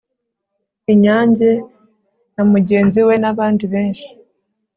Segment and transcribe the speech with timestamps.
[0.91, 1.49] inyange
[2.33, 4.09] na mugenzi we, nabandi benshi